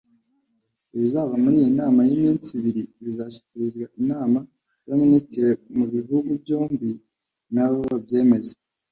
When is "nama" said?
1.79-1.99